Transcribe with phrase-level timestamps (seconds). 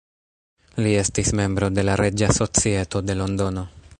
[0.85, 3.67] Li estis membro de la Reĝa Societo de Londono.